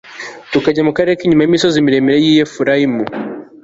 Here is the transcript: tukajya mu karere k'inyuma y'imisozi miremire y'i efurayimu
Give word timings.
tukajya 0.51 0.81
mu 0.87 0.91
karere 0.97 1.17
k'inyuma 1.19 1.43
y'imisozi 1.43 1.85
miremire 1.85 2.17
y'i 2.23 2.33
efurayimu 2.43 3.03